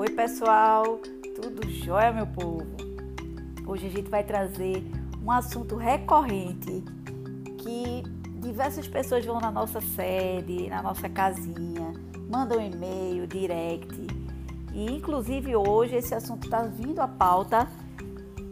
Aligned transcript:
Oi, 0.00 0.08
pessoal, 0.08 0.98
tudo 1.34 1.70
jóia, 1.70 2.10
meu 2.10 2.26
povo? 2.26 2.64
Hoje 3.66 3.86
a 3.86 3.90
gente 3.90 4.08
vai 4.08 4.24
trazer 4.24 4.82
um 5.22 5.30
assunto 5.30 5.76
recorrente 5.76 6.82
que 7.58 8.02
diversas 8.40 8.88
pessoas 8.88 9.26
vão 9.26 9.38
na 9.38 9.50
nossa 9.50 9.78
sede, 9.82 10.70
na 10.70 10.82
nossa 10.82 11.06
casinha, 11.06 11.92
mandam 12.30 12.62
e-mail, 12.62 13.26
direct. 13.26 13.94
E 14.72 14.86
inclusive 14.90 15.54
hoje 15.54 15.96
esse 15.96 16.14
assunto 16.14 16.44
está 16.46 16.62
vindo 16.62 17.00
à 17.00 17.06
pauta 17.06 17.68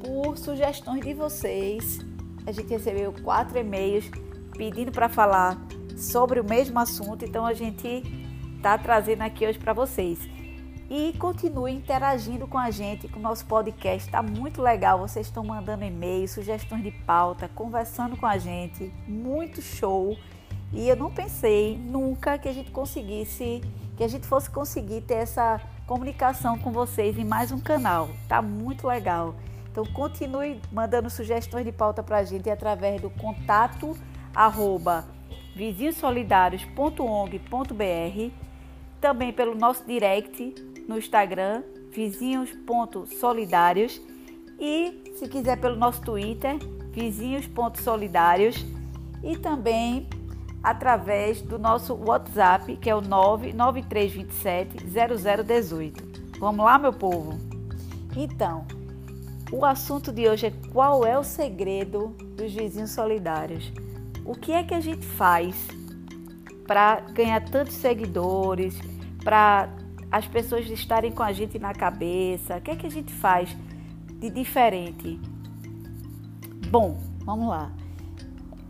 por 0.04 0.36
sugestões 0.36 1.00
de 1.02 1.14
vocês. 1.14 2.00
A 2.46 2.52
gente 2.52 2.68
recebeu 2.68 3.10
quatro 3.24 3.56
e-mails 3.58 4.04
pedindo 4.54 4.92
para 4.92 5.08
falar 5.08 5.58
sobre 5.96 6.40
o 6.40 6.44
mesmo 6.44 6.78
assunto, 6.78 7.24
então 7.24 7.46
a 7.46 7.54
gente 7.54 8.02
está 8.54 8.76
trazendo 8.76 9.22
aqui 9.22 9.46
hoje 9.46 9.58
para 9.58 9.72
vocês. 9.72 10.36
E 10.90 11.12
continue 11.18 11.72
interagindo 11.72 12.46
com 12.46 12.56
a 12.56 12.70
gente, 12.70 13.08
com 13.08 13.18
o 13.18 13.22
nosso 13.22 13.44
podcast. 13.44 14.08
Está 14.08 14.22
muito 14.22 14.62
legal. 14.62 14.98
Vocês 14.98 15.26
estão 15.26 15.44
mandando 15.44 15.84
e-mails, 15.84 16.30
sugestões 16.30 16.82
de 16.82 16.90
pauta, 16.90 17.50
conversando 17.54 18.16
com 18.16 18.24
a 18.24 18.38
gente. 18.38 18.90
Muito 19.06 19.60
show. 19.60 20.16
E 20.72 20.88
eu 20.88 20.96
não 20.96 21.10
pensei 21.10 21.76
nunca 21.76 22.38
que 22.38 22.48
a 22.48 22.52
gente 22.52 22.70
conseguisse, 22.70 23.62
que 23.96 24.04
a 24.04 24.08
gente 24.08 24.26
fosse 24.26 24.48
conseguir 24.48 25.02
ter 25.02 25.14
essa 25.14 25.60
comunicação 25.86 26.58
com 26.58 26.72
vocês 26.72 27.18
em 27.18 27.24
mais 27.24 27.52
um 27.52 27.60
canal. 27.60 28.08
Tá 28.26 28.40
muito 28.40 28.86
legal. 28.86 29.34
Então 29.70 29.84
continue 29.92 30.58
mandando 30.72 31.10
sugestões 31.10 31.66
de 31.66 31.72
pauta 31.72 32.02
para 32.02 32.18
a 32.18 32.24
gente 32.24 32.48
através 32.48 33.00
do 33.00 33.10
contato 33.10 33.94
arroba 34.34 35.06
vizinhosolidários.ong.br, 35.54 38.32
também 39.00 39.32
pelo 39.32 39.54
nosso 39.54 39.84
direct 39.84 40.67
no 40.88 40.98
Instagram, 40.98 41.62
vizinhos.solidários 41.92 44.02
e 44.58 45.12
se 45.14 45.28
quiser 45.28 45.60
pelo 45.60 45.76
nosso 45.76 46.00
Twitter, 46.00 46.58
vizinhos.solidários 46.90 48.66
e 49.22 49.36
também 49.36 50.08
através 50.62 51.42
do 51.42 51.58
nosso 51.58 51.94
WhatsApp, 51.94 52.76
que 52.78 52.88
é 52.90 52.94
o 52.94 53.00
99327 53.00 54.84
0018. 55.44 56.38
Vamos 56.40 56.64
lá, 56.64 56.78
meu 56.78 56.92
povo? 56.92 57.38
Então, 58.16 58.64
o 59.52 59.64
assunto 59.64 60.12
de 60.12 60.28
hoje 60.28 60.46
é 60.46 60.52
qual 60.72 61.06
é 61.06 61.18
o 61.18 61.24
segredo 61.24 62.08
dos 62.36 62.52
vizinhos 62.52 62.90
solidários? 62.90 63.72
O 64.24 64.34
que 64.34 64.52
é 64.52 64.62
que 64.62 64.74
a 64.74 64.80
gente 64.80 65.06
faz 65.06 65.56
para 66.66 67.00
ganhar 67.00 67.40
tantos 67.48 67.74
seguidores, 67.74 68.78
para 69.24 69.70
as 70.10 70.26
pessoas 70.26 70.68
estarem 70.70 71.12
com 71.12 71.22
a 71.22 71.32
gente 71.32 71.58
na 71.58 71.74
cabeça? 71.74 72.56
O 72.56 72.60
que 72.60 72.70
é 72.70 72.76
que 72.76 72.86
a 72.86 72.90
gente 72.90 73.12
faz 73.12 73.54
de 74.18 74.30
diferente? 74.30 75.20
Bom, 76.70 76.98
vamos 77.24 77.48
lá. 77.48 77.70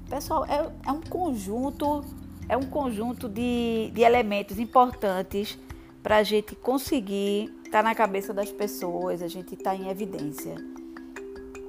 Pessoal, 0.08 0.45
é, 0.47 0.70
é 0.86 0.92
um 0.92 1.00
conjunto, 1.00 2.05
é 2.48 2.56
um 2.56 2.64
conjunto 2.64 3.28
de, 3.28 3.91
de 3.92 4.00
elementos 4.03 4.58
importantes 4.58 5.58
para 6.03 6.17
a 6.17 6.22
gente 6.22 6.56
conseguir 6.56 7.52
estar 7.64 7.78
tá 7.78 7.83
na 7.83 7.95
cabeça 7.95 8.33
das 8.33 8.50
pessoas, 8.50 9.23
a 9.23 9.28
gente 9.28 9.55
estar 9.55 9.70
tá 9.70 9.77
em 9.77 9.89
evidência. 9.89 10.55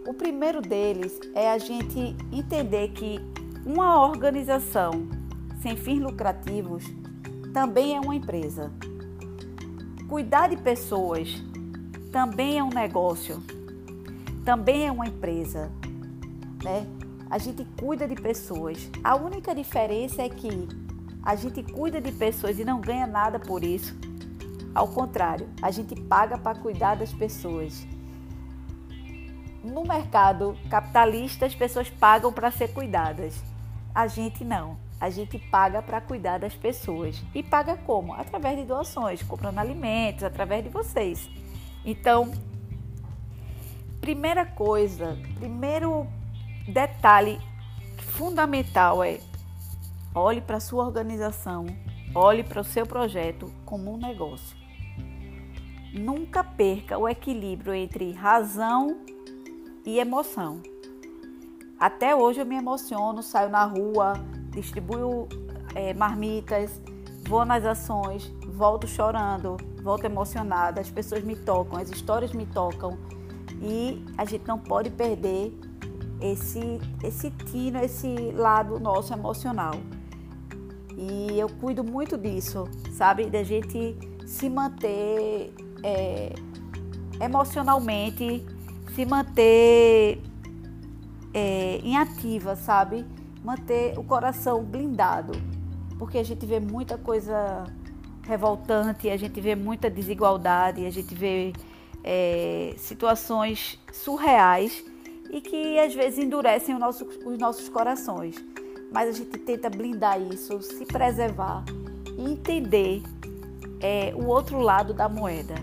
O 0.08 0.14
primeiro 0.14 0.62
deles 0.62 1.20
é 1.36 1.52
a 1.52 1.58
gente 1.58 2.16
entender 2.32 2.90
que 2.90 3.20
uma 3.66 4.08
organização 4.08 5.08
sem 5.62 5.76
fins 5.76 6.00
lucrativos 6.00 6.84
também 7.54 7.96
é 7.96 8.00
uma 8.00 8.16
empresa. 8.16 8.72
Cuidar 10.10 10.50
de 10.50 10.58
pessoas 10.58 11.30
também 12.12 12.58
é 12.58 12.64
um 12.64 12.70
negócio, 12.70 13.44
também 14.44 14.88
é 14.88 14.92
uma 14.92 15.06
empresa, 15.06 15.72
né? 16.64 16.88
A 17.30 17.38
gente 17.38 17.64
cuida 17.80 18.08
de 18.08 18.16
pessoas. 18.16 18.90
A 19.04 19.16
única 19.16 19.54
diferença 19.54 20.24
é 20.24 20.28
que 20.28 20.68
a 21.22 21.36
gente 21.36 21.62
cuida 21.62 22.02
de 22.02 22.12
pessoas 22.12 22.58
e 22.58 22.66
não 22.66 22.82
ganha 22.82 23.06
nada 23.06 23.40
por 23.40 23.64
isso. 23.64 23.96
Ao 24.74 24.88
contrário, 24.88 25.48
a 25.62 25.70
gente 25.70 25.94
paga 26.02 26.40
para 26.40 26.58
cuidar 26.58 26.96
das 26.96 27.14
pessoas. 27.14 27.86
No 29.64 29.84
mercado 29.84 30.58
capitalista, 30.72 31.46
as 31.46 31.54
pessoas 31.54 31.88
pagam 31.88 32.34
para 32.34 32.50
ser 32.50 32.70
cuidadas. 32.70 33.44
A 33.94 34.08
gente 34.08 34.44
não. 34.44 34.89
A 35.00 35.10
gente 35.10 35.40
paga 35.40 35.82
para 35.82 36.02
cuidar 36.02 36.40
das 36.40 36.54
pessoas. 36.54 37.24
E 37.34 37.42
paga 37.42 37.78
como? 37.78 38.14
Através 38.14 38.58
de 38.58 38.66
doações, 38.66 39.24
comprando 39.24 39.60
alimentos, 39.60 40.24
através 40.24 40.64
de 40.64 40.70
vocês. 40.70 41.30
Então, 41.86 42.32
primeira 44.02 44.46
coisa, 44.46 45.18
primeiro 45.38 46.06
detalhe 46.68 47.40
fundamental 47.98 49.04
é 49.04 49.20
olhe 50.14 50.42
para 50.42 50.58
a 50.58 50.60
sua 50.60 50.86
organização, 50.86 51.66
olhe 52.14 52.44
para 52.44 52.62
o 52.62 52.64
seu 52.64 52.86
projeto 52.86 53.52
como 53.66 53.94
um 53.94 53.98
negócio. 53.98 54.58
Nunca 55.94 56.44
perca 56.44 56.98
o 56.98 57.08
equilíbrio 57.08 57.74
entre 57.74 58.12
razão 58.12 59.02
e 59.86 60.00
emoção. 60.00 60.62
Até 61.80 62.16
hoje 62.16 62.42
eu 62.42 62.46
me 62.46 62.56
emociono, 62.56 63.24
saio 63.24 63.50
na 63.50 63.64
rua, 63.64 64.14
distribuo 64.62 65.28
é, 65.76 65.94
marmitas, 65.94 66.82
vou 67.28 67.46
nas 67.46 67.66
ações, 67.66 68.34
volto 68.48 68.88
chorando, 68.88 69.58
volto 69.82 70.06
emocionada, 70.06 70.82
as 70.82 70.90
pessoas 70.90 71.24
me 71.24 71.36
tocam, 71.36 71.80
as 71.80 71.90
histórias 71.90 72.34
me 72.34 72.46
tocam 72.46 72.98
e 73.62 74.04
a 74.18 74.26
gente 74.26 74.48
não 74.48 74.58
pode 74.58 74.90
perder 74.90 75.54
esse, 76.22 76.80
esse 77.04 77.32
tino, 77.32 77.80
esse 77.80 78.32
lado 78.32 78.80
nosso 78.80 79.14
emocional. 79.14 79.76
E 80.98 81.40
eu 81.40 81.48
cuido 81.48 81.84
muito 81.84 82.18
disso, 82.18 82.68
sabe? 82.92 83.30
Da 83.30 83.44
gente 83.44 83.98
se 84.26 84.50
manter 84.50 85.54
é, 85.82 86.34
emocionalmente, 87.22 88.46
se 88.94 89.06
manter 89.06 90.22
é, 91.34 91.80
em 91.84 91.98
ativa, 91.98 92.56
sabe? 92.56 93.06
Manter 93.44 93.98
o 93.98 94.04
coração 94.04 94.64
blindado, 94.64 95.34
porque 95.98 96.18
a 96.18 96.24
gente 96.24 96.46
vê 96.46 96.60
muita 96.60 96.98
coisa 96.98 97.64
revoltante, 98.24 99.10
a 99.10 99.18
gente 99.18 99.40
vê 99.42 99.56
muita 99.56 99.90
desigualdade, 99.90 100.86
a 100.86 100.90
gente 100.90 101.16
vê 101.16 101.54
é, 102.04 102.74
situações 102.78 103.80
surreais 103.92 104.84
e 105.32 105.42
que 105.42 105.80
às 105.80 105.94
vezes 105.94 106.20
endurecem 106.20 106.78
nosso, 106.78 107.06
os 107.26 107.38
nossos 107.38 107.70
corações. 107.70 108.36
Mas 108.92 109.10
a 109.10 109.12
gente 109.12 109.38
tenta 109.40 109.70
blindar 109.70 110.20
isso, 110.22 110.62
se 110.62 110.86
preservar 110.86 111.64
e 112.18 112.32
entender 112.32 113.04
é, 113.80 114.14
o 114.16 114.26
outro 114.28 114.60
lado 114.60 114.94
da 114.94 115.08
moeda, 115.08 115.56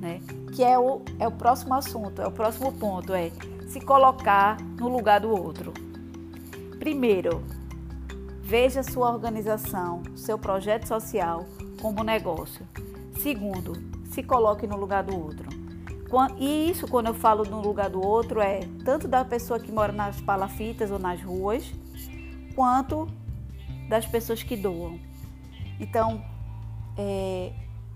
né? 0.00 0.20
Que 0.54 0.62
é 0.62 0.78
o, 0.78 1.02
é 1.18 1.26
o 1.26 1.32
próximo 1.32 1.74
assunto, 1.74 2.22
é 2.22 2.26
o 2.26 2.30
próximo 2.30 2.72
ponto, 2.72 3.12
é 3.12 3.30
se 3.66 3.80
colocar 3.80 4.60
no 4.78 4.88
lugar 4.88 5.20
do 5.20 5.30
outro. 5.30 5.72
Primeiro, 6.84 7.42
veja 8.42 8.82
sua 8.82 9.10
organização, 9.10 10.02
seu 10.14 10.38
projeto 10.38 10.86
social 10.86 11.46
como 11.80 12.04
negócio. 12.04 12.68
Segundo, 13.22 13.72
se 14.10 14.22
coloque 14.22 14.66
no 14.66 14.76
lugar 14.76 15.02
do 15.02 15.18
outro. 15.18 15.48
E 16.38 16.68
isso, 16.70 16.86
quando 16.86 17.06
eu 17.06 17.14
falo 17.14 17.42
no 17.44 17.62
lugar 17.62 17.88
do 17.88 18.06
outro, 18.06 18.38
é 18.38 18.60
tanto 18.84 19.08
da 19.08 19.24
pessoa 19.24 19.58
que 19.58 19.72
mora 19.72 19.94
nas 19.94 20.20
palafitas 20.20 20.90
ou 20.90 20.98
nas 20.98 21.22
ruas, 21.22 21.72
quanto 22.54 23.08
das 23.88 24.04
pessoas 24.04 24.42
que 24.42 24.54
doam. 24.54 25.00
Então, 25.80 26.22
é, 26.98 27.50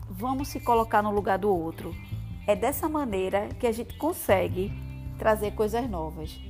vamos 0.08 0.48
se 0.48 0.60
colocar 0.60 1.02
no 1.02 1.10
lugar 1.10 1.38
do 1.38 1.54
outro. 1.54 1.94
É 2.46 2.56
dessa 2.56 2.88
maneira 2.88 3.50
que 3.60 3.66
a 3.66 3.72
gente 3.72 3.98
consegue 3.98 4.72
trazer 5.18 5.50
coisas 5.50 5.86
novas. 5.90 6.47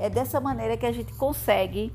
É 0.00 0.08
dessa 0.08 0.40
maneira 0.40 0.78
que 0.78 0.86
a 0.86 0.92
gente 0.92 1.12
consegue 1.12 1.92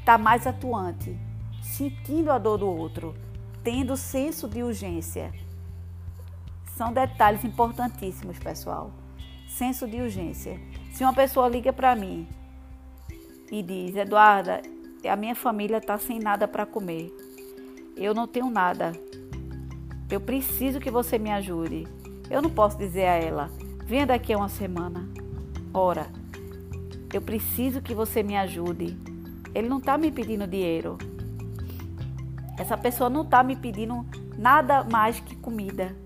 estar 0.00 0.18
mais 0.18 0.44
atuante, 0.44 1.16
sentindo 1.62 2.32
a 2.32 2.38
dor 2.38 2.58
do 2.58 2.66
outro, 2.66 3.14
tendo 3.62 3.96
senso 3.96 4.48
de 4.48 4.60
urgência. 4.60 5.32
São 6.76 6.92
detalhes 6.92 7.44
importantíssimos, 7.44 8.40
pessoal. 8.40 8.90
Senso 9.48 9.86
de 9.86 10.00
urgência. 10.00 10.60
Se 10.92 11.04
uma 11.04 11.14
pessoa 11.14 11.48
liga 11.48 11.72
para 11.72 11.94
mim 11.94 12.28
e 13.52 13.62
diz: 13.62 13.94
Eduarda, 13.94 14.60
a 15.08 15.14
minha 15.14 15.36
família 15.36 15.78
está 15.78 15.96
sem 15.96 16.18
nada 16.18 16.48
para 16.48 16.66
comer, 16.66 17.08
eu 17.96 18.12
não 18.12 18.26
tenho 18.26 18.50
nada, 18.50 18.92
eu 20.10 20.20
preciso 20.20 20.80
que 20.80 20.90
você 20.90 21.18
me 21.18 21.30
ajude. 21.30 21.86
Eu 22.28 22.42
não 22.42 22.50
posso 22.50 22.76
dizer 22.76 23.06
a 23.06 23.14
ela: 23.14 23.50
venha 23.84 24.06
daqui 24.06 24.32
a 24.32 24.38
uma 24.38 24.48
semana. 24.48 25.08
Ora, 25.72 26.17
eu 27.12 27.22
preciso 27.22 27.80
que 27.80 27.94
você 27.94 28.22
me 28.22 28.36
ajude. 28.36 28.96
Ele 29.54 29.68
não 29.68 29.78
está 29.78 29.96
me 29.96 30.10
pedindo 30.10 30.46
dinheiro. 30.46 30.98
Essa 32.58 32.76
pessoa 32.76 33.08
não 33.08 33.22
está 33.22 33.42
me 33.42 33.56
pedindo 33.56 34.04
nada 34.36 34.84
mais 34.84 35.18
que 35.20 35.34
comida, 35.36 35.96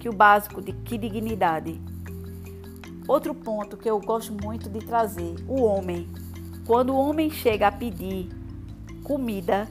que 0.00 0.08
o 0.08 0.12
básico 0.12 0.60
de 0.60 0.72
que 0.72 0.98
dignidade. 0.98 1.80
Outro 3.06 3.34
ponto 3.34 3.76
que 3.76 3.88
eu 3.88 4.00
gosto 4.00 4.32
muito 4.32 4.68
de 4.68 4.80
trazer, 4.80 5.34
o 5.46 5.62
homem. 5.62 6.08
Quando 6.66 6.94
o 6.94 6.96
homem 6.96 7.30
chega 7.30 7.68
a 7.68 7.72
pedir 7.72 8.30
comida, 9.02 9.68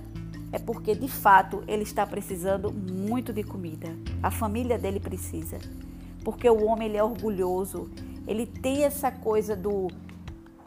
é 0.52 0.60
porque 0.60 0.94
de 0.94 1.08
fato 1.08 1.64
ele 1.68 1.82
está 1.82 2.06
precisando 2.06 2.72
muito 2.72 3.34
de 3.34 3.44
comida. 3.44 3.90
A 4.22 4.30
família 4.30 4.78
dele 4.78 5.00
precisa. 5.00 5.58
Porque 6.24 6.48
o 6.48 6.64
homem 6.66 6.88
ele 6.88 6.98
é 6.98 7.04
orgulhoso, 7.04 7.90
ele 8.28 8.46
tem 8.46 8.84
essa 8.84 9.12
coisa 9.12 9.56
do 9.56 9.88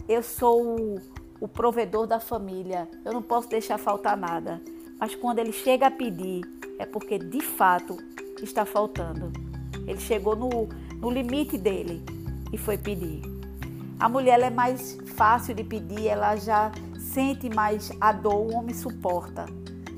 eu 0.08 0.23
sou 0.23 0.79
o, 0.79 1.00
o 1.41 1.49
provedor 1.49 2.06
da 2.06 2.20
família, 2.20 2.88
eu 3.05 3.12
não 3.12 3.23
posso 3.23 3.49
deixar 3.49 3.79
faltar 3.79 4.17
nada. 4.17 4.61
Mas 4.99 5.14
quando 5.14 5.38
ele 5.38 5.53
chega 5.53 5.87
a 5.87 5.91
pedir, 5.91 6.43
é 6.79 6.87
porque 6.87 7.19
de 7.19 7.41
fato 7.41 7.97
está 8.43 8.64
faltando. 8.64 9.32
Ele 9.87 10.00
chegou 10.00 10.35
no, 10.35 10.69
no 11.00 11.11
limite 11.11 11.58
dele 11.58 12.03
e 12.53 12.58
foi 12.58 12.79
pedir. 12.79 13.23
A 13.99 14.08
mulher 14.08 14.41
é 14.41 14.50
mais 14.50 14.99
fácil 15.14 15.55
de 15.55 15.64
pedir, 15.64 16.06
ela 16.06 16.37
já 16.37 16.70
sente 16.99 17.49
mais 17.49 17.91
a 18.00 18.12
dor, 18.12 18.47
o 18.47 18.55
homem 18.55 18.75
suporta. 18.75 19.47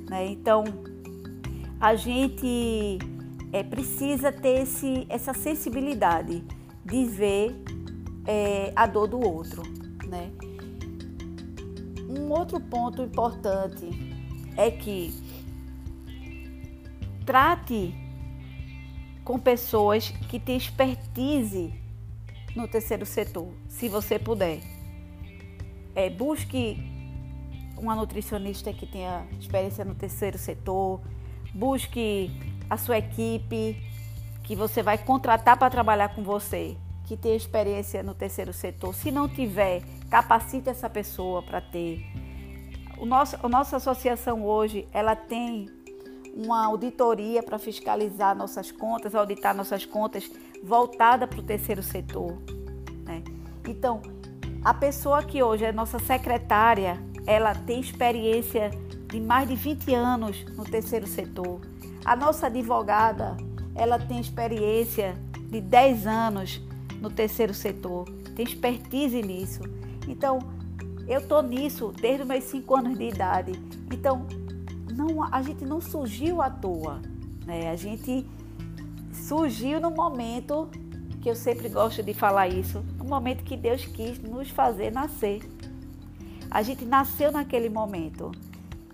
Né? 0.08 0.26
Então, 0.26 0.64
a 1.80 1.94
gente 1.94 2.98
é, 3.52 3.62
precisa 3.62 4.30
ter 4.30 4.62
esse, 4.62 5.06
essa 5.08 5.32
sensibilidade 5.34 6.44
de 6.84 7.04
ver 7.04 7.56
é, 8.26 8.72
a 8.74 8.86
dor 8.86 9.08
do 9.08 9.20
outro. 9.20 9.62
Né? 10.08 10.30
Um 12.08 12.30
outro 12.30 12.58
ponto 12.58 13.02
importante 13.02 13.86
é 14.56 14.70
que 14.70 15.14
trate 17.26 17.94
com 19.22 19.38
pessoas 19.38 20.08
que 20.30 20.40
têm 20.40 20.56
expertise 20.56 21.74
no 22.56 22.66
terceiro 22.66 23.04
setor, 23.04 23.52
se 23.68 23.88
você 23.88 24.18
puder. 24.18 24.60
É, 25.94 26.08
busque 26.08 26.78
uma 27.76 27.94
nutricionista 27.94 28.72
que 28.72 28.86
tenha 28.86 29.26
experiência 29.38 29.84
no 29.84 29.94
terceiro 29.94 30.38
setor, 30.38 31.00
busque 31.54 32.30
a 32.70 32.76
sua 32.76 32.98
equipe 32.98 33.76
que 34.42 34.56
você 34.56 34.82
vai 34.82 34.96
contratar 34.96 35.58
para 35.58 35.68
trabalhar 35.68 36.14
com 36.14 36.22
você, 36.22 36.76
que 37.08 37.16
tenha 37.16 37.34
experiência 37.34 38.02
no 38.02 38.14
terceiro 38.14 38.52
setor. 38.52 38.94
Se 38.94 39.10
não 39.10 39.26
tiver, 39.26 39.82
capacite 40.10 40.68
essa 40.68 40.90
pessoa 40.90 41.42
para 41.42 41.58
ter. 41.58 42.04
O 42.98 43.06
nosso, 43.06 43.34
a 43.42 43.48
nossa 43.48 43.78
associação 43.78 44.44
hoje, 44.44 44.86
ela 44.92 45.16
tem 45.16 45.70
uma 46.36 46.66
auditoria 46.66 47.42
para 47.42 47.58
fiscalizar 47.58 48.36
nossas 48.36 48.70
contas, 48.70 49.14
auditar 49.14 49.56
nossas 49.56 49.86
contas 49.86 50.30
voltada 50.62 51.26
para 51.26 51.40
o 51.40 51.42
terceiro 51.42 51.82
setor. 51.82 52.36
Né? 53.06 53.24
Então, 53.66 54.02
a 54.62 54.74
pessoa 54.74 55.22
que 55.22 55.42
hoje 55.42 55.64
é 55.64 55.72
nossa 55.72 55.98
secretária, 55.98 57.02
ela 57.26 57.54
tem 57.54 57.80
experiência 57.80 58.70
de 59.06 59.18
mais 59.18 59.48
de 59.48 59.54
20 59.54 59.94
anos 59.94 60.44
no 60.54 60.64
terceiro 60.64 61.06
setor. 61.06 61.62
A 62.04 62.14
nossa 62.14 62.48
advogada, 62.48 63.34
ela 63.74 63.98
tem 63.98 64.20
experiência 64.20 65.16
de 65.48 65.62
10 65.62 66.06
anos 66.06 66.67
no 67.00 67.10
terceiro 67.10 67.54
setor, 67.54 68.08
tem 68.34 68.44
expertise 68.44 69.20
nisso. 69.22 69.60
Então, 70.06 70.38
eu 71.06 71.26
tô 71.26 71.40
nisso 71.40 71.92
desde 72.00 72.24
meus 72.24 72.44
5 72.44 72.76
anos 72.76 72.98
de 72.98 73.08
idade. 73.08 73.52
Então, 73.92 74.26
não, 74.94 75.22
a 75.32 75.40
gente 75.42 75.64
não 75.64 75.80
surgiu 75.80 76.42
à 76.42 76.50
toa, 76.50 77.00
né? 77.46 77.70
A 77.70 77.76
gente 77.76 78.26
surgiu 79.12 79.80
no 79.80 79.90
momento 79.90 80.68
que 81.20 81.28
eu 81.28 81.34
sempre 81.34 81.68
gosto 81.68 82.02
de 82.02 82.14
falar 82.14 82.48
isso, 82.48 82.84
no 82.96 83.04
momento 83.04 83.44
que 83.44 83.56
Deus 83.56 83.84
quis 83.84 84.18
nos 84.18 84.50
fazer 84.50 84.92
nascer. 84.92 85.40
A 86.50 86.62
gente 86.62 86.84
nasceu 86.84 87.30
naquele 87.30 87.68
momento 87.68 88.32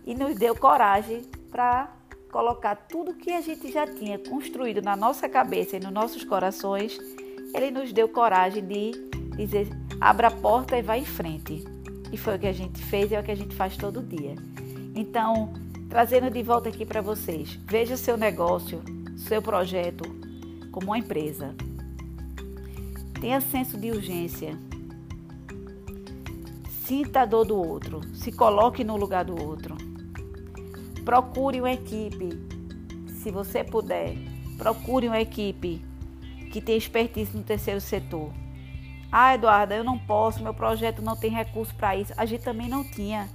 e 0.06 0.14
nos 0.14 0.34
deu 0.34 0.54
coragem 0.56 1.22
para 1.50 1.92
colocar 2.30 2.74
tudo 2.74 3.14
que 3.14 3.30
a 3.30 3.40
gente 3.40 3.70
já 3.70 3.86
tinha 3.86 4.18
construído 4.18 4.82
na 4.82 4.96
nossa 4.96 5.28
cabeça 5.28 5.76
e 5.76 5.80
nos 5.80 5.92
nossos 5.92 6.24
corações. 6.24 6.98
Ele 7.54 7.70
nos 7.70 7.92
deu 7.92 8.08
coragem 8.08 8.66
de 8.66 8.90
dizer: 9.36 9.68
abra 10.00 10.26
a 10.26 10.30
porta 10.30 10.76
e 10.76 10.82
vá 10.82 10.98
em 10.98 11.04
frente. 11.04 11.64
E 12.10 12.16
foi 12.16 12.34
o 12.34 12.38
que 12.38 12.48
a 12.48 12.52
gente 12.52 12.82
fez 12.82 13.12
e 13.12 13.14
é 13.14 13.20
o 13.20 13.22
que 13.22 13.30
a 13.30 13.36
gente 13.36 13.54
faz 13.54 13.76
todo 13.76 14.02
dia. 14.02 14.34
Então, 14.94 15.52
trazendo 15.88 16.28
de 16.30 16.42
volta 16.42 16.68
aqui 16.68 16.84
para 16.84 17.00
vocês, 17.00 17.58
veja 17.64 17.96
seu 17.96 18.16
negócio, 18.16 18.82
seu 19.16 19.40
projeto 19.40 20.04
como 20.72 20.88
uma 20.88 20.98
empresa. 20.98 21.54
Tenha 23.20 23.40
senso 23.40 23.78
de 23.78 23.90
urgência. 23.90 24.58
Sinta 26.84 27.22
a 27.22 27.24
dor 27.24 27.46
do 27.46 27.56
outro. 27.56 28.00
Se 28.14 28.32
coloque 28.32 28.82
no 28.82 28.96
lugar 28.96 29.24
do 29.24 29.40
outro. 29.40 29.76
Procure 31.04 31.60
uma 31.60 31.72
equipe. 31.72 32.30
Se 33.22 33.30
você 33.30 33.64
puder, 33.64 34.16
procure 34.58 35.06
uma 35.06 35.20
equipe 35.20 35.80
que 36.54 36.60
tenha 36.60 36.78
expertise 36.78 37.36
no 37.36 37.42
terceiro 37.42 37.80
setor. 37.80 38.32
Ah, 39.10 39.34
Eduarda, 39.34 39.74
eu 39.74 39.82
não 39.82 39.98
posso, 39.98 40.40
meu 40.40 40.54
projeto 40.54 41.02
não 41.02 41.16
tem 41.16 41.28
recurso 41.28 41.74
para 41.74 41.96
isso. 41.96 42.12
A 42.16 42.24
gente 42.24 42.44
também 42.44 42.68
não 42.68 42.84
tinha. 42.84 43.28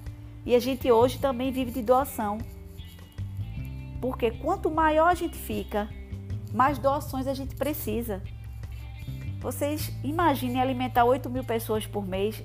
E 0.46 0.56
a 0.56 0.60
gente 0.60 0.90
hoje 0.90 1.20
também 1.20 1.52
vive 1.52 1.70
de 1.70 1.82
doação. 1.82 2.38
Porque 4.00 4.32
quanto 4.32 4.72
maior 4.72 5.10
a 5.10 5.16
gente 5.16 5.38
fica, 5.38 5.90
mais 6.54 6.78
doações 6.78 7.28
a 7.28 7.34
gente 7.34 7.58
precisa. 7.58 8.24
Vocês 9.42 9.92
imaginem 10.02 10.62
alimentar 10.62 11.04
8 11.04 11.30
mil 11.30 11.44
pessoas 11.44 11.86
por 11.86 12.08
mês. 12.08 12.42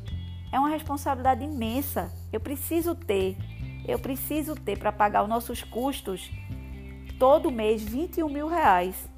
É 0.53 0.59
uma 0.59 0.71
responsabilidade 0.71 1.45
imensa. 1.45 2.13
Eu 2.33 2.41
preciso 2.41 2.97
ter, 2.97 3.37
eu 3.87 4.01
preciso 4.01 4.57
ter 4.57 4.77
para 4.77 4.91
pagar 4.91 5.23
os 5.23 5.29
nossos 5.29 5.63
custos 5.63 6.29
todo 7.17 7.53
mês 7.53 7.81
21 7.81 8.29
mil 8.29 8.49
reais. 8.49 9.14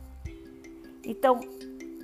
Então, 1.06 1.40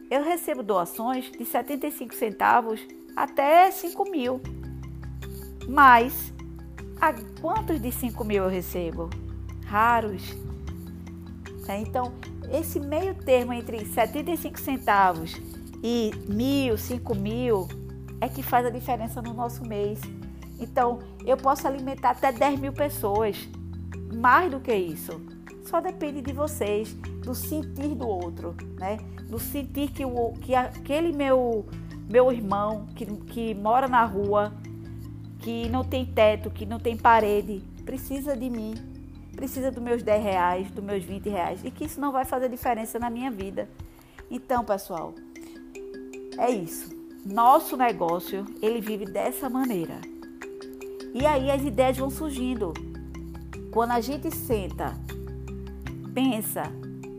eu 0.08 0.22
recebo 0.22 0.62
doações 0.62 1.30
de 1.32 1.44
75 1.44 2.14
centavos 2.14 2.80
até 3.16 3.70
5 3.70 4.10
mil. 4.10 4.40
Mas, 5.68 6.32
a 7.00 7.12
quantos 7.40 7.80
de 7.80 7.90
5 7.90 8.24
mil 8.24 8.44
eu 8.44 8.48
recebo? 8.48 9.10
Raros. 9.66 10.22
É, 11.68 11.78
então, 11.78 12.12
esse 12.52 12.78
meio 12.78 13.14
termo 13.14 13.52
entre 13.52 13.84
75 13.84 14.60
centavos 14.60 15.34
e 15.82 16.12
mil, 16.28 16.76
cinco 16.76 17.14
mil, 17.14 17.66
é 18.20 18.28
que 18.28 18.42
faz 18.42 18.66
a 18.66 18.70
diferença 18.70 19.20
no 19.20 19.34
nosso 19.34 19.64
mês. 19.66 20.00
Então, 20.60 21.00
eu 21.24 21.36
posso 21.36 21.66
alimentar 21.66 22.10
até 22.10 22.30
10 22.30 22.60
mil 22.60 22.72
pessoas. 22.72 23.36
Mais 24.14 24.50
do 24.50 24.60
que 24.60 24.74
isso. 24.74 25.20
Só 25.64 25.80
depende 25.80 26.20
de 26.20 26.32
vocês, 26.32 26.94
do 27.22 27.34
sentir 27.34 27.94
do 27.94 28.06
outro, 28.06 28.54
né? 28.78 28.98
Do 29.28 29.38
sentir 29.38 29.90
que, 29.90 30.04
o, 30.04 30.32
que 30.40 30.54
aquele 30.54 31.12
meu, 31.12 31.64
meu 32.08 32.30
irmão 32.30 32.86
que, 32.94 33.06
que 33.06 33.54
mora 33.54 33.88
na 33.88 34.04
rua, 34.04 34.52
que 35.38 35.68
não 35.68 35.84
tem 35.84 36.04
teto, 36.04 36.50
que 36.50 36.66
não 36.66 36.78
tem 36.78 36.96
parede, 36.96 37.62
precisa 37.84 38.36
de 38.36 38.50
mim, 38.50 38.74
precisa 39.34 39.70
dos 39.70 39.82
meus 39.82 40.02
10 40.02 40.22
reais, 40.22 40.70
dos 40.70 40.84
meus 40.84 41.04
20 41.04 41.28
reais, 41.28 41.64
e 41.64 41.70
que 41.70 41.84
isso 41.84 42.00
não 42.00 42.12
vai 42.12 42.24
fazer 42.24 42.48
diferença 42.48 42.98
na 42.98 43.08
minha 43.08 43.30
vida. 43.30 43.68
Então, 44.30 44.64
pessoal, 44.64 45.14
é 46.38 46.50
isso. 46.50 46.90
Nosso 47.24 47.76
negócio, 47.76 48.44
ele 48.60 48.80
vive 48.80 49.04
dessa 49.04 49.48
maneira. 49.48 50.00
E 51.14 51.24
aí 51.24 51.50
as 51.50 51.62
ideias 51.62 51.96
vão 51.96 52.10
surgindo. 52.10 52.72
Quando 53.70 53.92
a 53.92 54.00
gente 54.00 54.30
senta, 54.30 54.94
pensa 56.12 56.64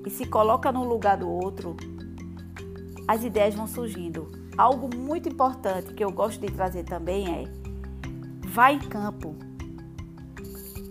e 0.05 0.09
se 0.09 0.25
coloca 0.25 0.71
no 0.71 0.83
lugar 0.83 1.17
do 1.17 1.29
outro, 1.29 1.75
as 3.07 3.23
ideias 3.23 3.55
vão 3.55 3.67
surgindo. 3.67 4.31
Algo 4.57 4.95
muito 4.95 5.27
importante 5.29 5.93
que 5.93 6.03
eu 6.03 6.11
gosto 6.11 6.39
de 6.39 6.51
trazer 6.51 6.83
também 6.83 7.27
é: 7.27 7.43
vá 8.47 8.71
em 8.71 8.79
campo, 8.79 9.35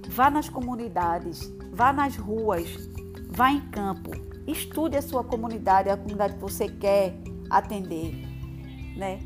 vá 0.09 0.28
nas 0.28 0.49
comunidades, 0.49 1.52
vá 1.73 1.92
nas 1.92 2.16
ruas, 2.16 2.66
vá 3.31 3.50
em 3.50 3.61
campo, 3.71 4.11
estude 4.47 4.97
a 4.97 5.02
sua 5.02 5.23
comunidade, 5.23 5.88
a 5.88 5.97
comunidade 5.97 6.35
que 6.35 6.40
você 6.40 6.69
quer 6.69 7.14
atender, 7.49 8.14
né? 8.97 9.21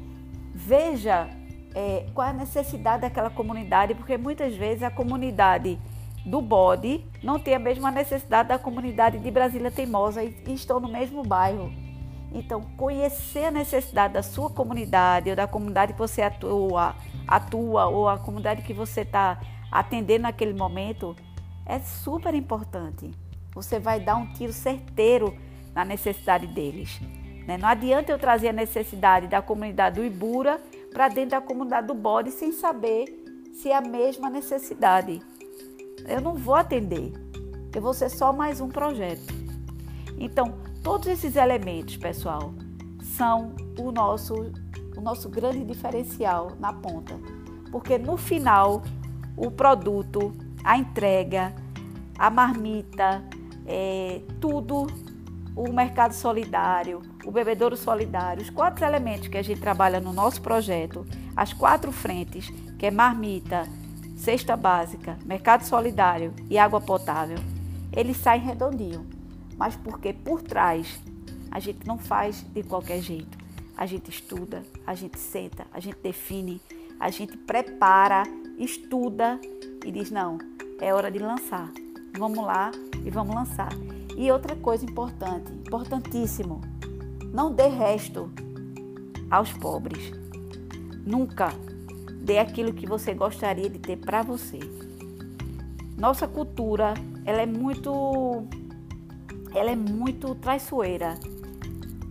Veja 0.54 1.28
é, 1.74 2.06
qual 2.14 2.26
é 2.26 2.30
a 2.30 2.32
necessidade 2.32 3.02
daquela 3.02 3.30
comunidade, 3.30 3.94
porque 3.94 4.16
muitas 4.16 4.54
vezes 4.54 4.82
a 4.82 4.90
comunidade 4.90 5.78
do 6.26 6.40
bode 6.40 7.04
não 7.22 7.38
tem 7.38 7.54
a 7.54 7.58
mesma 7.58 7.90
necessidade 7.92 8.48
da 8.48 8.58
comunidade 8.58 9.20
de 9.20 9.30
Brasília 9.30 9.70
Teimosa 9.70 10.24
e, 10.24 10.34
estão 10.48 10.80
no 10.80 10.88
mesmo 10.88 11.22
bairro. 11.22 11.72
Então, 12.32 12.60
conhecer 12.76 13.44
a 13.44 13.50
necessidade 13.52 14.14
da 14.14 14.22
sua 14.24 14.50
comunidade 14.50 15.30
ou 15.30 15.36
da 15.36 15.46
comunidade 15.46 15.92
que 15.92 15.98
você 15.98 16.22
atua, 16.22 16.96
atua 17.28 17.86
ou 17.86 18.08
a 18.08 18.18
comunidade 18.18 18.62
que 18.62 18.74
você 18.74 19.02
está 19.02 19.40
atendendo 19.70 20.22
naquele 20.22 20.52
momento 20.52 21.14
é 21.64 21.78
super 21.78 22.34
importante. 22.34 23.12
Você 23.54 23.78
vai 23.78 24.00
dar 24.00 24.16
um 24.16 24.26
tiro 24.32 24.52
certeiro 24.52 25.32
na 25.72 25.84
necessidade 25.84 26.48
deles. 26.48 27.00
Né? 27.46 27.56
Não 27.56 27.68
adianta 27.68 28.10
eu 28.10 28.18
trazer 28.18 28.48
a 28.48 28.52
necessidade 28.52 29.28
da 29.28 29.40
comunidade 29.40 30.00
do 30.00 30.04
Ibura 30.04 30.60
para 30.92 31.08
dentro 31.08 31.30
da 31.30 31.40
comunidade 31.40 31.86
do 31.86 31.94
Bode 31.94 32.32
sem 32.32 32.50
saber 32.50 33.04
se 33.54 33.70
é 33.70 33.76
a 33.76 33.80
mesma 33.80 34.28
necessidade. 34.28 35.22
Eu 36.08 36.20
não 36.20 36.34
vou 36.34 36.54
atender. 36.54 37.12
Eu 37.74 37.82
vou 37.82 37.92
ser 37.92 38.08
só 38.08 38.32
mais 38.32 38.60
um 38.60 38.68
projeto. 38.68 39.34
Então, 40.18 40.54
todos 40.82 41.08
esses 41.08 41.36
elementos, 41.36 41.96
pessoal, 41.96 42.54
são 43.02 43.54
o 43.78 43.90
nosso, 43.90 44.34
o 44.96 45.00
nosso 45.00 45.28
grande 45.28 45.64
diferencial 45.64 46.52
na 46.58 46.72
ponta. 46.72 47.18
Porque 47.70 47.98
no 47.98 48.16
final, 48.16 48.82
o 49.36 49.50
produto, 49.50 50.32
a 50.64 50.78
entrega, 50.78 51.54
a 52.18 52.30
marmita, 52.30 53.22
é, 53.66 54.22
tudo, 54.40 54.86
o 55.54 55.72
mercado 55.72 56.12
solidário, 56.12 57.02
o 57.24 57.30
bebedouro 57.32 57.76
solidário, 57.76 58.42
os 58.42 58.50
quatro 58.50 58.84
elementos 58.84 59.28
que 59.28 59.36
a 59.36 59.42
gente 59.42 59.60
trabalha 59.60 60.00
no 60.00 60.12
nosso 60.12 60.40
projeto, 60.40 61.04
as 61.34 61.52
quatro 61.52 61.90
frentes, 61.90 62.48
que 62.78 62.86
é 62.86 62.90
marmita, 62.90 63.64
cesta 64.16 64.56
básica, 64.56 65.18
mercado 65.24 65.62
solidário 65.62 66.32
e 66.48 66.58
água 66.58 66.80
potável, 66.80 67.38
eles 67.92 68.16
saem 68.16 68.42
redondinho. 68.42 69.06
Mas 69.56 69.76
porque 69.76 70.12
por 70.12 70.42
trás 70.42 71.00
a 71.50 71.60
gente 71.60 71.86
não 71.86 71.98
faz 71.98 72.42
de 72.42 72.62
qualquer 72.62 73.00
jeito. 73.00 73.38
A 73.76 73.86
gente 73.86 74.10
estuda, 74.10 74.62
a 74.86 74.94
gente 74.94 75.18
senta, 75.18 75.66
a 75.72 75.78
gente 75.80 75.98
define, 76.02 76.60
a 76.98 77.10
gente 77.10 77.36
prepara, 77.36 78.22
estuda 78.58 79.38
e 79.84 79.92
diz: 79.92 80.10
não, 80.10 80.38
é 80.80 80.92
hora 80.92 81.10
de 81.10 81.18
lançar. 81.18 81.70
Vamos 82.18 82.44
lá 82.44 82.70
e 83.04 83.10
vamos 83.10 83.34
lançar. 83.34 83.68
E 84.16 84.30
outra 84.32 84.56
coisa 84.56 84.84
importante, 84.84 85.52
importantíssimo, 85.52 86.62
não 87.32 87.52
dê 87.52 87.68
resto 87.68 88.30
aos 89.30 89.52
pobres. 89.52 90.10
Nunca 91.04 91.52
dê 92.26 92.38
aquilo 92.38 92.72
que 92.72 92.86
você 92.86 93.14
gostaria 93.14 93.70
de 93.70 93.78
ter 93.78 93.96
para 93.96 94.20
você. 94.20 94.58
Nossa 95.96 96.26
cultura, 96.26 96.92
ela 97.24 97.40
é 97.40 97.46
muito 97.46 98.44
ela 99.54 99.70
é 99.70 99.76
muito 99.76 100.34
traiçoeira 100.34 101.14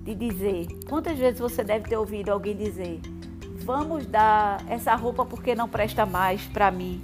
de 0.04 0.16
dizer. 0.16 0.68
Quantas 0.88 1.18
vezes 1.20 1.40
você 1.40 1.64
deve 1.64 1.90
ter 1.90 1.98
ouvido 1.98 2.30
alguém 2.30 2.56
dizer: 2.56 3.02
"Vamos 3.58 4.06
dar 4.06 4.64
essa 4.70 4.96
roupa 4.96 5.26
porque 5.26 5.54
não 5.54 5.68
presta 5.68 6.06
mais 6.06 6.46
para 6.46 6.72
mim"? 6.72 7.04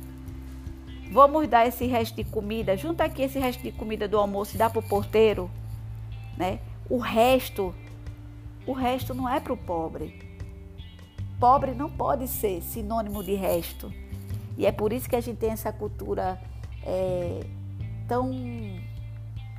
Vamos 1.12 1.50
dar 1.50 1.68
esse 1.68 1.86
resto 1.86 2.15
de 2.15 2.24
comida, 2.24 2.77
junta 2.77 3.03
aqui 3.03 3.24
esse 3.24 3.38
resto 3.38 3.62
de 3.62 3.74
comida 3.74 4.08
do 4.08 4.18
almoço 4.18 4.56
e 4.56 4.58
dá 4.58 4.70
para 4.70 4.80
o 4.80 4.84
porteiro, 4.84 5.51
né? 6.38 6.60
O 6.89 6.98
resto, 6.98 7.75
o 8.65 8.72
resto 8.72 9.13
não 9.13 9.27
é 9.27 9.41
para 9.41 9.51
o 9.51 9.58
pobre. 9.58 10.30
Pobre 11.41 11.74
não 11.74 11.89
pode 11.89 12.27
ser 12.27 12.62
sinônimo 12.62 13.24
de 13.24 13.33
resto. 13.33 13.91
E 14.55 14.67
é 14.67 14.71
por 14.71 14.93
isso 14.93 15.10
que 15.10 15.15
a 15.15 15.21
gente 15.21 15.39
tem 15.39 15.50
essa 15.50 15.74
cultura 15.74 16.39
é, 16.83 17.39
tão 18.07 18.29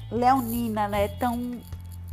leonina, 0.08 0.86
né? 0.86 1.08
Tão 1.08 1.60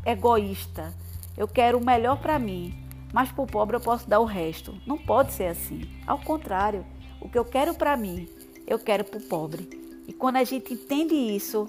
egoísta. 0.04 0.92
Eu 1.38 1.48
quero 1.48 1.78
o 1.78 1.86
melhor 1.86 2.18
para 2.18 2.40
mim, 2.40 2.84
mas 3.14 3.32
para 3.32 3.44
o 3.44 3.48
pobre 3.48 3.76
eu 3.76 3.80
posso 3.80 4.10
dar 4.10 4.20
o 4.20 4.26
resto. 4.26 4.76
Não 4.88 4.98
pode 4.98 5.34
ser 5.34 5.46
assim. 5.46 5.84
Ao 6.08 6.18
contrário, 6.18 6.84
o 7.22 7.30
que 7.30 7.38
eu 7.38 7.46
quero 7.46 7.76
para 7.76 7.96
mim 7.96 8.28
eu 8.66 8.80
quero 8.80 9.04
para 9.04 9.20
o 9.20 9.22
pobre. 9.22 9.70
E 10.08 10.14
quando 10.14 10.38
a 10.38 10.44
gente 10.44 10.74
entende 10.74 11.14
isso, 11.14 11.68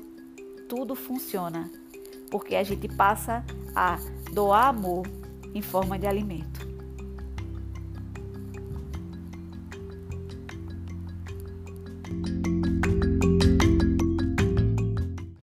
tudo 0.71 0.95
funciona, 0.95 1.71
porque 2.31 2.57
a 2.57 2.63
gente 2.63 2.89
passa 2.89 3.45
a 3.77 3.99
doar 4.33 4.69
amor 4.69 5.07
em 5.55 5.61
forma 5.61 5.99
de 5.99 6.07
alimento. 6.07 6.70